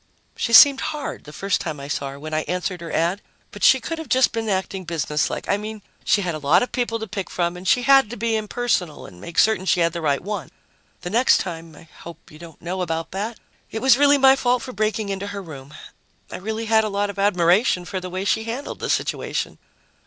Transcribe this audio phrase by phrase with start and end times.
[0.35, 3.63] "She seemed hard, the first time I saw her, when I answered her ad, but
[3.63, 5.47] she could have been just acting businesslike.
[5.47, 8.17] I mean she had a lot of people to pick from and she had to
[8.17, 10.49] be impersonal and make certain she had the right one.
[11.01, 14.63] The next time I hope you don't know about that it was really my fault
[14.63, 15.75] for breaking into her room.
[16.31, 19.59] I really had a lot of admiration for the way she handled the situation."